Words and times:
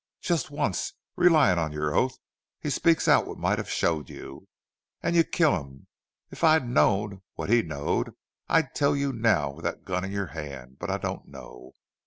Jest 0.19 0.49
once 0.49 0.93
relyin' 1.15 1.59
on 1.59 1.71
your 1.71 1.93
oath 1.93 2.17
he 2.59 2.71
speaks 2.71 3.07
out 3.07 3.27
what 3.27 3.37
might 3.37 3.59
have 3.59 3.69
showed 3.69 4.09
you. 4.09 4.47
An' 5.03 5.13
you 5.13 5.23
kill 5.23 5.55
him!... 5.61 5.85
If 6.31 6.43
I 6.43 6.57
knowed 6.57 7.21
what 7.35 7.49
he 7.51 7.61
knowed 7.61 8.15
I'd 8.49 8.73
tell 8.73 8.95
you 8.95 9.13
now 9.13 9.51
with 9.51 9.63
thet 9.65 9.85
gun 9.85 10.03
in 10.03 10.11
your 10.11 10.23
hand! 10.33 10.77
But 10.79 10.89
I 10.89 10.97
don't 10.97 11.27
know. 11.27 11.73